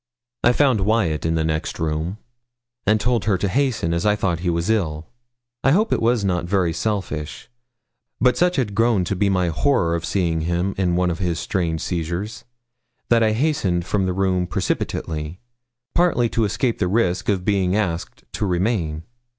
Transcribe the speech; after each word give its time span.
I 0.43 0.51
found 0.51 0.81
Wyat 0.81 1.27
in 1.27 1.35
the 1.35 1.43
next 1.43 1.77
room, 1.77 2.17
and 2.87 2.99
told 2.99 3.25
her 3.25 3.37
to 3.37 3.47
hasten, 3.47 3.93
as 3.93 4.03
I 4.03 4.15
thought 4.15 4.39
he 4.39 4.49
was 4.49 4.67
ill. 4.67 5.05
I 5.63 5.69
hope 5.73 5.93
it 5.93 6.01
was 6.01 6.25
not 6.25 6.45
very 6.45 6.73
selfish, 6.73 7.49
but 8.19 8.35
such 8.35 8.55
had 8.55 8.73
grown 8.73 9.03
to 9.03 9.15
be 9.15 9.29
my 9.29 9.49
horror 9.49 9.93
of 9.93 10.03
seeing 10.03 10.41
him 10.41 10.73
in 10.75 10.95
one 10.95 11.11
of 11.11 11.19
his 11.19 11.39
strange 11.39 11.81
seizures, 11.81 12.45
that 13.09 13.21
I 13.21 13.33
hastened 13.33 13.85
from 13.85 14.07
the 14.07 14.13
room 14.13 14.47
precipitately 14.47 15.39
partly 15.93 16.29
to 16.29 16.45
escape 16.45 16.79
the 16.79 16.87
risk 16.87 17.29
of 17.29 17.45
being 17.45 17.75
asked 17.75 18.23
to 18.33 18.47
remain. 18.47 19.03